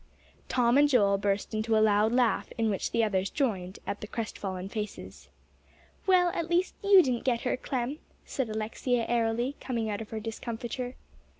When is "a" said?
1.77-1.77